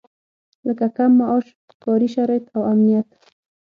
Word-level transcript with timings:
لکه 0.67 0.85
کم 0.95 1.11
معاش، 1.19 1.45
کاري 1.83 2.07
شرايط 2.15 2.45
او 2.55 2.61
امنيت. 2.71 3.09